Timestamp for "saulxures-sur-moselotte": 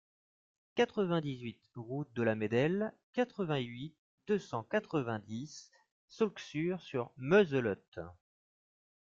6.07-7.99